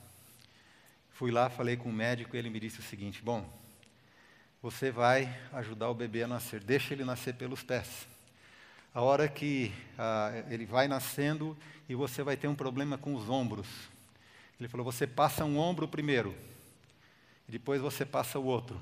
[1.09, 3.45] Fui lá, falei com o médico e ele me disse o seguinte: Bom,
[4.61, 8.14] você vai ajudar o bebê a nascer, deixa ele nascer pelos pés
[8.95, 11.55] a hora que ah, ele vai nascendo
[11.89, 13.67] e você vai ter um problema com os ombros.
[14.57, 16.33] Ele falou: você passa um ombro primeiro,
[17.45, 18.81] e depois você passa o outro.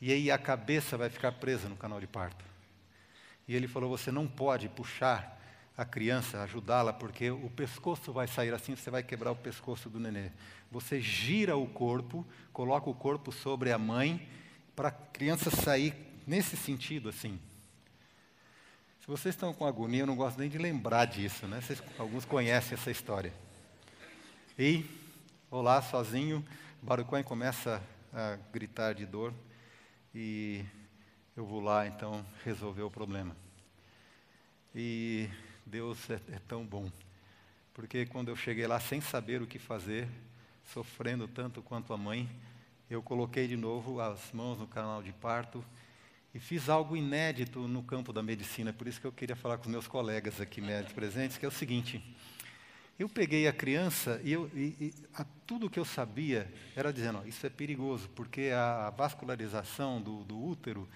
[0.00, 2.44] E aí a cabeça vai ficar presa no canal de parto.
[3.46, 5.40] E ele falou: Você não pode puxar
[5.78, 10.00] a criança, ajudá-la, porque o pescoço vai sair assim, você vai quebrar o pescoço do
[10.00, 10.30] nenê.
[10.70, 14.28] Você gira o corpo, coloca o corpo sobre a mãe,
[14.74, 15.94] para a criança sair
[16.26, 17.38] nesse sentido assim.
[19.02, 21.60] Se vocês estão com agonia, eu não gosto nem de lembrar disso, né?
[21.60, 23.32] Vocês, alguns conhecem essa história.
[24.56, 24.86] E,
[25.50, 26.44] olá, sozinho,
[26.80, 27.82] Barucões começa
[28.14, 29.34] a gritar de dor
[30.14, 30.64] e
[31.36, 33.34] eu vou lá então resolver o problema.
[34.72, 35.28] E
[35.66, 36.88] Deus é, é tão bom,
[37.74, 40.08] porque quando eu cheguei lá sem saber o que fazer,
[40.72, 42.30] sofrendo tanto quanto a mãe,
[42.88, 45.64] eu coloquei de novo as mãos no canal de parto
[46.34, 49.68] e fiz algo inédito no campo da medicina, por isso que eu queria falar com
[49.68, 52.02] meus colegas aqui médicos presentes, que é o seguinte:
[52.98, 57.18] eu peguei a criança e, eu, e, e a, tudo que eu sabia era dizendo,
[57.18, 60.88] ó, isso é perigoso, porque a, a vascularização do, do útero,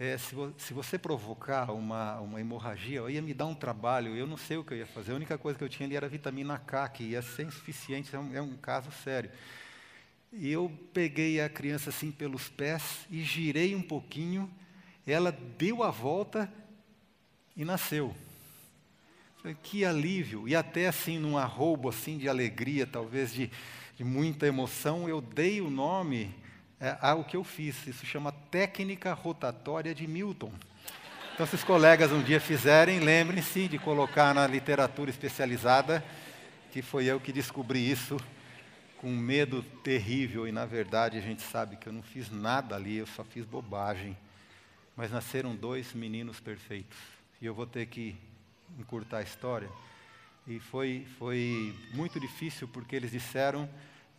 [0.00, 4.26] é, se, vo, se, você provocar uma, uma hemorragia, ia me dar um trabalho, eu
[4.26, 5.12] não sei o que eu ia fazer.
[5.12, 8.18] A única coisa que eu tinha ali era vitamina K, que ia ser insuficiente, é
[8.18, 9.30] um, é um caso sério.
[10.32, 14.50] E eu peguei a criança assim pelos pés e girei um pouquinho
[15.06, 16.52] ela deu a volta
[17.56, 18.14] e nasceu.
[19.62, 20.48] Que alívio!
[20.48, 23.50] E até assim, num arrobo assim de alegria, talvez de,
[23.96, 26.32] de muita emoção, eu dei o nome
[26.78, 27.86] é, ao que eu fiz.
[27.86, 30.52] Isso chama técnica rotatória de Milton.
[31.34, 36.04] Então, se os colegas um dia fizerem, lembrem-se de colocar na literatura especializada
[36.70, 38.16] que foi eu que descobri isso
[38.96, 42.96] com medo terrível e, na verdade, a gente sabe que eu não fiz nada ali,
[42.96, 44.16] eu só fiz bobagem
[44.96, 46.98] mas nasceram dois meninos perfeitos.
[47.40, 48.16] E eu vou ter que
[48.78, 49.70] encurtar a história.
[50.46, 53.68] E foi, foi muito difícil porque eles disseram: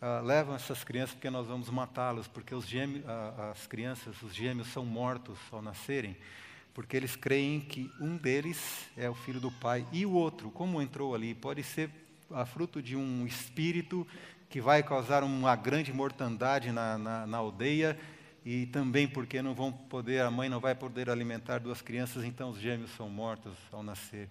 [0.00, 3.04] ah, levam essas crianças porque nós vamos matá-los, porque os gêmeos,
[3.52, 6.16] as crianças, os gêmeos são mortos ao nascerem,
[6.72, 10.82] porque eles creem que um deles é o filho do pai e o outro, como
[10.82, 11.90] entrou ali, pode ser
[12.30, 14.06] a fruto de um espírito
[14.50, 17.98] que vai causar uma grande mortandade na, na, na aldeia
[18.44, 22.50] e também porque não vão poder, a mãe não vai poder alimentar duas crianças, então
[22.50, 24.28] os gêmeos são mortos ao nascer.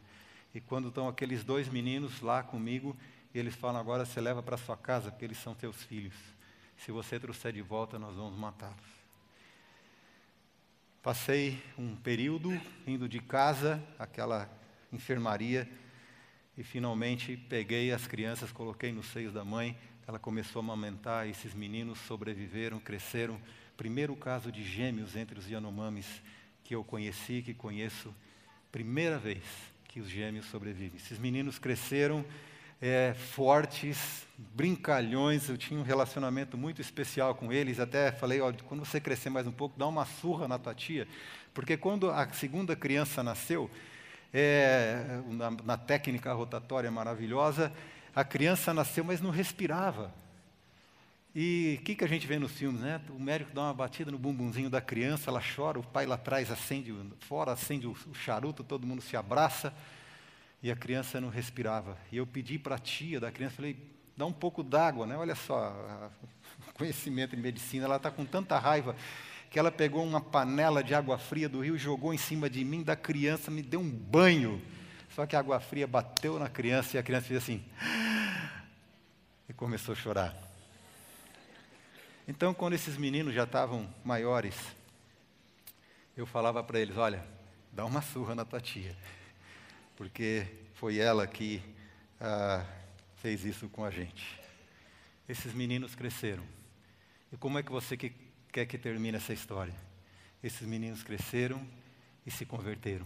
[0.54, 2.95] E quando estão aqueles dois meninos lá comigo,
[3.34, 6.13] eles falam agora você leva para sua casa, porque eles são teus filhos.
[6.78, 9.04] Se você trouxer de volta, nós vamos matá-los.
[11.02, 12.52] Passei um período
[12.86, 14.47] indo de casa, aquela
[14.91, 15.67] enfermaria,
[16.56, 19.76] e finalmente peguei as crianças, coloquei nos seios da mãe,
[20.08, 23.41] ela começou a amamentar, esses meninos sobreviveram, cresceram,
[23.77, 26.07] primeiro caso de gêmeos entre os Yanomamis
[26.63, 28.13] que eu conheci, que conheço,
[28.71, 29.43] primeira vez
[29.88, 30.97] que os gêmeos sobrevivem.
[30.97, 32.25] Esses meninos cresceram
[32.81, 38.83] é, fortes, brincalhões, eu tinha um relacionamento muito especial com eles, até falei, ó, quando
[38.83, 41.07] você crescer mais um pouco, dá uma surra na tua tia,
[41.53, 43.69] porque quando a segunda criança nasceu,
[44.33, 47.71] é, na, na técnica rotatória maravilhosa,
[48.15, 50.13] a criança nasceu, mas não respirava.
[51.36, 53.02] E o que, que a gente vê nos filmes, né?
[53.10, 56.52] O médico dá uma batida no bumbumzinho da criança, ela chora, o pai lá atrás
[56.52, 59.74] acende, fora acende o, charuto, todo mundo se abraça
[60.62, 61.98] e a criança não respirava.
[62.12, 63.76] E eu pedi para a tia da criança, falei,
[64.15, 65.17] dá um pouco d'água, né?
[65.17, 65.76] Olha só,
[66.69, 68.96] o conhecimento em medicina, ela está com tanta raiva
[69.50, 72.84] que ela pegou uma panela de água fria do rio, jogou em cima de mim,
[72.84, 74.62] da criança, me deu um banho.
[75.15, 77.63] Só que a água fria bateu na criança e a criança fez assim
[79.48, 80.53] e começou a chorar.
[82.25, 84.55] Então, quando esses meninos já estavam maiores,
[86.15, 87.25] eu falava para eles: olha,
[87.71, 88.95] dá uma surra na tua tia,
[89.97, 91.62] porque foi ela que
[92.21, 92.65] ah,
[93.17, 94.39] fez isso com a gente.
[95.27, 96.43] Esses meninos cresceram.
[97.31, 98.13] E como é que você que
[98.51, 99.73] quer que termine essa história?
[100.41, 101.65] Esses meninos cresceram
[102.25, 103.05] e se converteram.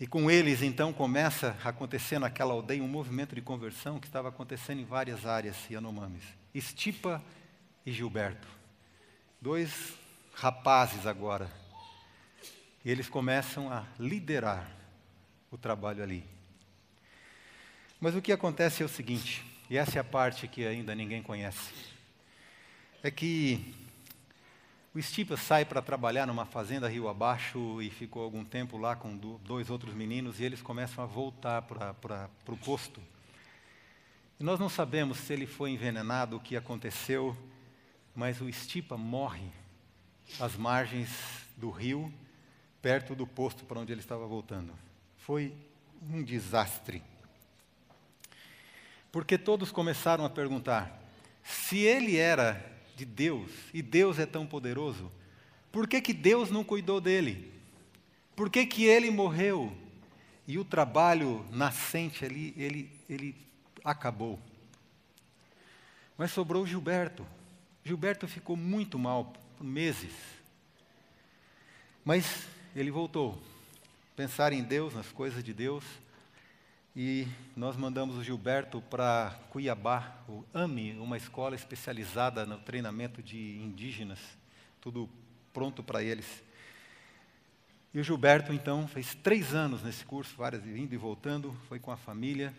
[0.00, 4.30] E com eles, então, começa a acontecer naquela aldeia um movimento de conversão que estava
[4.30, 6.24] acontecendo em várias áreas Yanomamis.
[6.52, 7.22] Estipa
[7.84, 8.48] e Gilberto.
[9.40, 9.94] Dois
[10.34, 11.50] rapazes agora.
[12.84, 14.68] E eles começam a liderar
[15.50, 16.24] o trabalho ali.
[18.00, 21.22] Mas o que acontece é o seguinte, e essa é a parte que ainda ninguém
[21.22, 21.72] conhece.
[23.02, 23.74] É que
[24.94, 29.16] o Stipa sai para trabalhar numa fazenda rio abaixo e ficou algum tempo lá com
[29.16, 33.00] dois outros meninos e eles começam a voltar para o posto.
[34.38, 37.36] E nós não sabemos se ele foi envenenado, o que aconteceu,
[38.14, 39.48] mas o Estipa morre
[40.38, 41.08] às margens
[41.56, 42.12] do rio,
[42.80, 44.72] perto do posto para onde ele estava voltando.
[45.18, 45.54] Foi
[46.10, 47.02] um desastre.
[49.10, 51.00] Porque todos começaram a perguntar:
[51.42, 52.64] se ele era
[52.96, 55.10] de Deus e Deus é tão poderoso,
[55.70, 57.52] por que, que Deus não cuidou dele?
[58.34, 59.76] Por que, que ele morreu?
[60.46, 63.36] E o trabalho nascente ali, ele, ele
[63.84, 64.38] acabou.
[66.18, 67.24] Mas sobrou Gilberto.
[67.84, 70.12] Gilberto ficou muito mal por meses.
[72.04, 73.40] Mas ele voltou.
[74.14, 75.84] Pensar em Deus, nas coisas de Deus.
[76.94, 83.56] E nós mandamos o Gilberto para Cuiabá, o AME, uma escola especializada no treinamento de
[83.62, 84.18] indígenas,
[84.78, 85.08] tudo
[85.54, 86.42] pronto para eles.
[87.94, 91.90] E o Gilberto, então, fez três anos nesse curso, várias indo e voltando, foi com
[91.90, 92.54] a família,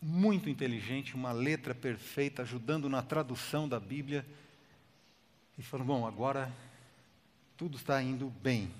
[0.00, 4.24] muito inteligente, uma letra perfeita, ajudando na tradução da Bíblia.
[5.58, 6.52] E falou: bom, agora
[7.56, 8.70] tudo está indo bem.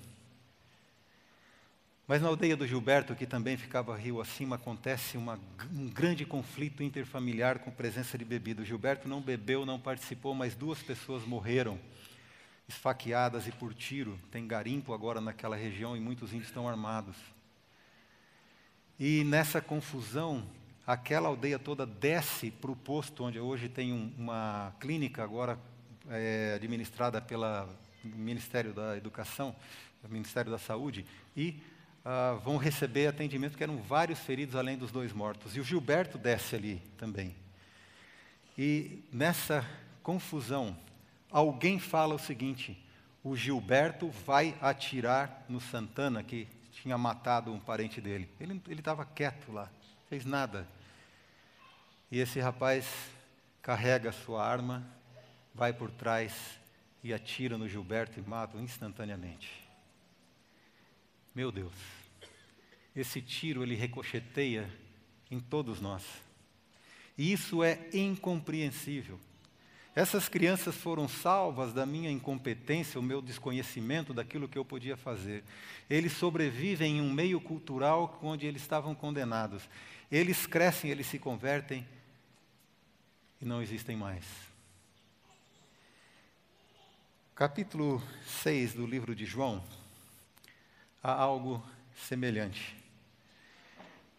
[2.07, 5.37] Mas na aldeia do Gilberto, que também ficava rio acima, acontece uma,
[5.73, 8.61] um grande conflito interfamiliar com presença de bebida.
[8.61, 11.77] O Gilberto não bebeu, não participou, mas duas pessoas morreram
[12.65, 14.17] esfaqueadas e por tiro.
[14.31, 17.17] Tem garimpo agora naquela região e muitos índios estão armados.
[18.97, 20.47] E nessa confusão,
[20.85, 25.59] aquela aldeia toda desce para o posto onde hoje tem um, uma clínica agora
[26.09, 27.67] é, administrada pelo
[28.03, 29.55] Ministério da Educação,
[30.09, 31.61] Ministério da Saúde, e
[32.05, 35.55] uh, vão receber atendimento, que eram vários feridos além dos dois mortos.
[35.55, 37.35] E o Gilberto desce ali também.
[38.57, 39.65] E nessa
[40.01, 40.77] confusão,
[41.29, 42.81] alguém fala o seguinte:
[43.23, 48.29] o Gilberto vai atirar no Santana, que tinha matado um parente dele.
[48.39, 49.69] Ele estava quieto lá,
[50.09, 50.67] fez nada.
[52.09, 52.87] E esse rapaz
[53.61, 54.87] carrega a sua arma,
[55.57, 56.59] vai por trás
[57.03, 59.49] e atira no Gilberto e mata instantaneamente.
[61.33, 61.73] Meu Deus,
[62.95, 64.69] esse tiro ele ricocheteia
[65.31, 66.03] em todos nós.
[67.17, 69.19] E isso é incompreensível.
[69.95, 75.43] Essas crianças foram salvas da minha incompetência, o meu desconhecimento daquilo que eu podia fazer.
[75.89, 79.67] Eles sobrevivem em um meio cultural onde eles estavam condenados.
[80.11, 81.83] Eles crescem, eles se convertem
[83.41, 84.23] e não existem mais.
[87.37, 88.01] Capítulo
[88.41, 89.63] 6 do livro de João,
[91.03, 91.63] há algo
[91.95, 92.75] semelhante.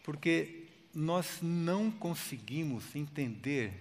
[0.05, 3.73] Porque nós não conseguimos entender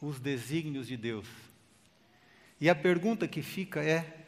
[0.00, 1.26] os desígnios de Deus.
[2.58, 4.24] E a pergunta que fica é: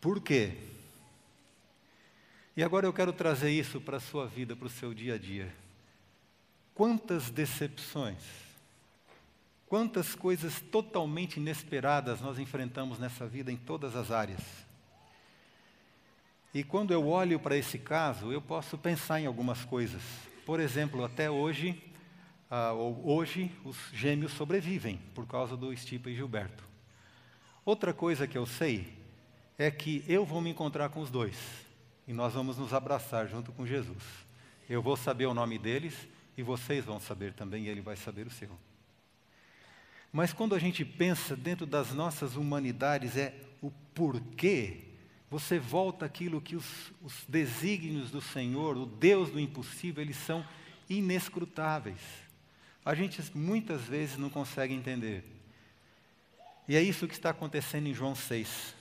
[0.00, 0.56] por quê?
[2.56, 5.18] E agora eu quero trazer isso para a sua vida, para o seu dia a
[5.18, 5.54] dia.
[6.74, 8.24] Quantas decepções,
[9.74, 14.40] quantas coisas totalmente inesperadas nós enfrentamos nessa vida em todas as áreas.
[16.54, 20.00] E quando eu olho para esse caso, eu posso pensar em algumas coisas.
[20.46, 21.82] Por exemplo, até hoje,
[22.48, 26.62] ah, hoje os gêmeos sobrevivem por causa do Stipa e Gilberto.
[27.64, 28.96] Outra coisa que eu sei
[29.58, 31.36] é que eu vou me encontrar com os dois
[32.06, 34.04] e nós vamos nos abraçar junto com Jesus.
[34.70, 36.06] Eu vou saber o nome deles
[36.36, 38.56] e vocês vão saber também, e ele vai saber o seu.
[40.14, 44.78] Mas quando a gente pensa dentro das nossas humanidades, é o porquê,
[45.30, 50.42] você volta aquilo que os, os desígnios do Senhor, o Deus do impossível, eles são
[50.88, 52.24] inescrutáveis
[52.84, 55.24] a gente muitas vezes não consegue entender.
[56.68, 58.74] E é isso que está acontecendo em João 6.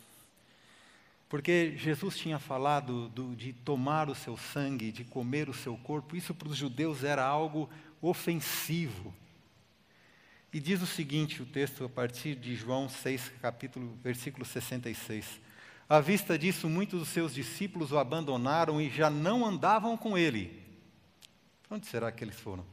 [1.30, 6.16] Porque Jesus tinha falado do, de tomar o seu sangue, de comer o seu corpo,
[6.16, 7.70] isso para os judeus era algo
[8.02, 9.14] ofensivo.
[10.54, 15.42] E diz o seguinte, o texto a partir de João 6, capítulo, versículo 66.
[15.90, 20.62] À vista disso, muitos dos seus discípulos o abandonaram e já não andavam com ele.
[21.72, 22.64] Onde será que eles foram?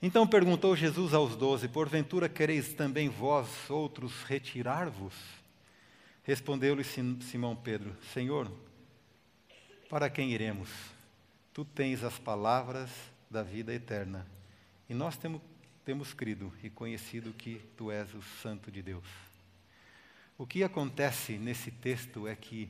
[0.00, 5.14] Então perguntou Jesus aos doze: Porventura quereis também vós outros retirar-vos?
[6.22, 8.48] Respondeu-lhe Simão Pedro: Senhor,
[9.88, 10.70] para quem iremos?
[11.52, 12.90] Tu tens as palavras
[13.28, 14.24] da vida eterna.
[14.88, 15.40] E nós temos,
[15.86, 19.06] temos crido e conhecido que tu és o Santo de Deus.
[20.36, 22.68] O que acontece nesse texto é que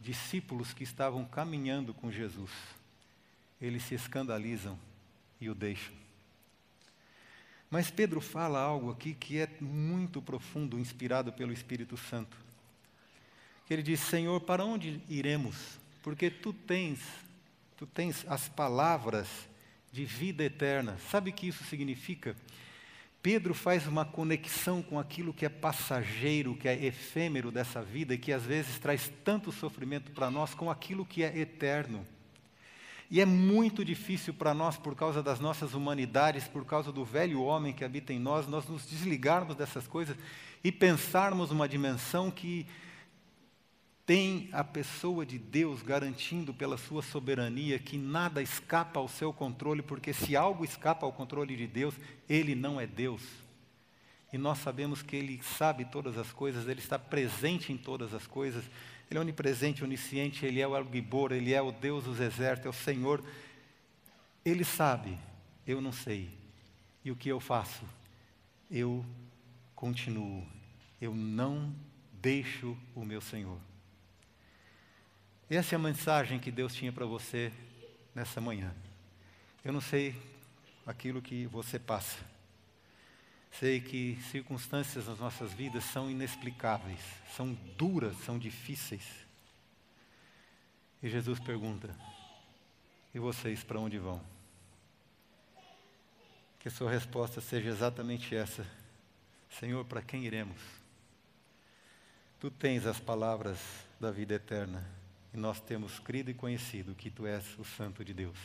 [0.00, 2.50] discípulos que estavam caminhando com Jesus,
[3.62, 4.76] eles se escandalizam
[5.40, 5.94] e o deixam.
[7.70, 12.36] Mas Pedro fala algo aqui que é muito profundo, inspirado pelo Espírito Santo.
[13.70, 15.78] Ele diz: Senhor, para onde iremos?
[16.02, 16.98] Porque tu tens,
[17.76, 19.28] tu tens as palavras
[19.96, 20.98] de vida eterna.
[21.10, 22.36] Sabe o que isso significa?
[23.22, 28.18] Pedro faz uma conexão com aquilo que é passageiro, que é efêmero dessa vida e
[28.18, 32.06] que às vezes traz tanto sofrimento para nós, com aquilo que é eterno.
[33.10, 37.42] E é muito difícil para nós, por causa das nossas humanidades, por causa do velho
[37.42, 40.16] homem que habita em nós, nós nos desligarmos dessas coisas
[40.62, 42.66] e pensarmos uma dimensão que
[44.06, 49.82] tem a pessoa de Deus garantindo pela sua soberania que nada escapa ao seu controle,
[49.82, 51.92] porque se algo escapa ao controle de Deus,
[52.28, 53.20] ele não é Deus.
[54.32, 58.28] E nós sabemos que ele sabe todas as coisas, ele está presente em todas as
[58.28, 58.64] coisas.
[59.10, 62.68] Ele é onipresente, onisciente, ele é o Gibor, ele é o Deus dos exércitos, é
[62.68, 63.24] o Senhor.
[64.44, 65.18] Ele sabe,
[65.66, 66.30] eu não sei.
[67.04, 67.82] E o que eu faço?
[68.70, 69.04] Eu
[69.74, 70.46] continuo.
[71.00, 71.74] Eu não
[72.12, 73.58] deixo o meu Senhor.
[75.48, 77.52] Essa é a mensagem que Deus tinha para você
[78.12, 78.74] nessa manhã.
[79.64, 80.20] Eu não sei
[80.84, 82.18] aquilo que você passa.
[83.52, 86.98] Sei que circunstâncias nas nossas vidas são inexplicáveis,
[87.36, 89.04] são duras, são difíceis.
[91.00, 91.94] E Jesus pergunta:
[93.14, 94.20] E vocês para onde vão?
[96.58, 98.66] Que a sua resposta seja exatamente essa:
[99.48, 100.60] Senhor, para quem iremos?
[102.40, 103.60] Tu tens as palavras
[104.00, 108.14] da vida eterna e nós temos crido e conhecido que tu és o Santo de
[108.14, 108.38] Deus.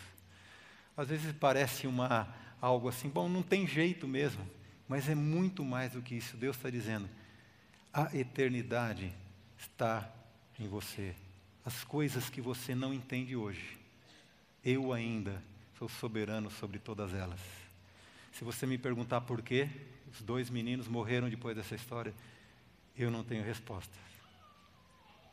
[0.96, 4.48] Às vezes parece uma algo assim, bom, não tem jeito mesmo,
[4.88, 6.38] mas é muito mais do que isso.
[6.38, 7.10] Deus está dizendo:
[7.94, 9.12] a eternidade
[9.58, 10.10] está
[10.60, 11.16] em você.
[11.66, 13.78] As coisas que você não entende hoje,
[14.64, 15.42] eu ainda
[15.78, 17.40] sou soberano sobre todas elas.
[18.32, 19.70] Se você me perguntar por quê,
[20.12, 22.14] os dois meninos morreram depois dessa história,
[22.98, 23.94] eu não tenho resposta.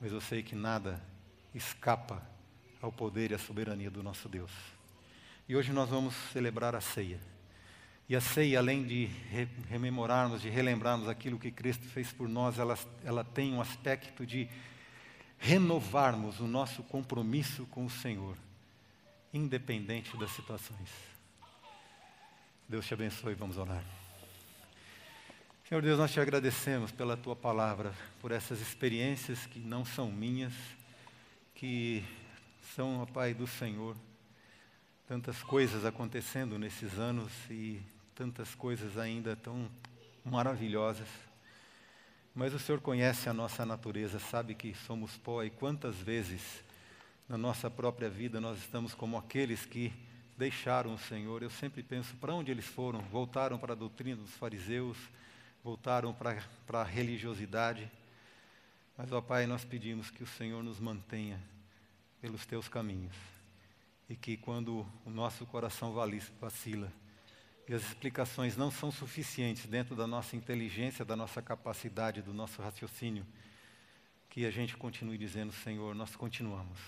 [0.01, 1.03] Mas eu sei que nada
[1.55, 2.23] escapa
[2.81, 4.51] ao poder e à soberania do nosso Deus.
[5.49, 7.21] E hoje nós vamos celebrar a ceia.
[8.09, 9.07] E a ceia, além de
[9.69, 14.49] rememorarmos, de relembrarmos aquilo que Cristo fez por nós, ela, ela tem um aspecto de
[15.39, 18.37] renovarmos o nosso compromisso com o Senhor,
[19.33, 20.91] independente das situações.
[22.69, 23.85] Deus te abençoe, vamos orar.
[25.69, 30.55] Senhor Deus, nós te agradecemos pela tua palavra, por essas experiências que não são minhas,
[31.59, 32.05] que
[32.77, 33.97] são, ó Pai, do Senhor.
[35.09, 37.83] Tantas coisas acontecendo nesses anos e
[38.15, 39.69] tantas coisas ainda tão
[40.25, 41.09] maravilhosas.
[42.33, 46.63] Mas o Senhor conhece a nossa natureza, sabe que somos pó e quantas vezes
[47.29, 49.93] na nossa própria vida nós estamos como aqueles que
[50.37, 51.43] deixaram o Senhor.
[51.43, 53.01] Eu sempre penso para onde eles foram?
[53.01, 54.97] Voltaram para a doutrina dos fariseus,
[55.65, 57.91] voltaram para, para a religiosidade.
[58.99, 61.41] Mas, ó Pai, nós pedimos que o Senhor nos mantenha
[62.21, 63.15] pelos teus caminhos.
[64.11, 65.95] E que quando o nosso coração
[66.41, 66.93] vacila
[67.69, 72.61] e as explicações não são suficientes dentro da nossa inteligência, da nossa capacidade, do nosso
[72.61, 73.25] raciocínio,
[74.29, 76.81] que a gente continue dizendo, Senhor, nós continuamos,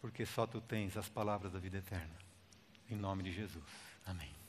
[0.00, 2.14] porque só tu tens as palavras da vida eterna.
[2.88, 3.64] Em nome de Jesus.
[4.06, 4.43] Amém.